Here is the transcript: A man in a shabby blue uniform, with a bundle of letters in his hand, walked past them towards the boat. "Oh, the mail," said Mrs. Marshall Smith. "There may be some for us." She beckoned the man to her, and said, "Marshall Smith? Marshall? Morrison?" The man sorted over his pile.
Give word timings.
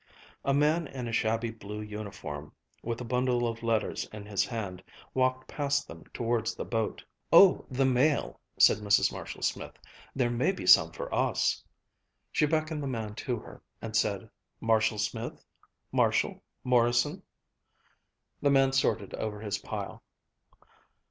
A 0.43 0.51
man 0.51 0.87
in 0.87 1.07
a 1.07 1.11
shabby 1.13 1.51
blue 1.51 1.79
uniform, 1.79 2.53
with 2.81 2.99
a 3.01 3.05
bundle 3.05 3.47
of 3.47 3.61
letters 3.61 4.09
in 4.11 4.25
his 4.25 4.43
hand, 4.45 4.83
walked 5.13 5.47
past 5.47 5.87
them 5.87 6.05
towards 6.11 6.55
the 6.55 6.65
boat. 6.65 7.05
"Oh, 7.31 7.67
the 7.69 7.85
mail," 7.85 8.39
said 8.57 8.77
Mrs. 8.77 9.13
Marshall 9.13 9.43
Smith. 9.43 9.77
"There 10.15 10.31
may 10.31 10.53
be 10.53 10.65
some 10.65 10.91
for 10.91 11.13
us." 11.13 11.63
She 12.31 12.47
beckoned 12.47 12.81
the 12.81 12.87
man 12.87 13.13
to 13.13 13.37
her, 13.37 13.61
and 13.79 13.95
said, 13.95 14.27
"Marshall 14.59 14.97
Smith? 14.97 15.45
Marshall? 15.91 16.41
Morrison?" 16.63 17.21
The 18.41 18.49
man 18.49 18.71
sorted 18.71 19.13
over 19.13 19.39
his 19.41 19.59
pile. 19.59 20.01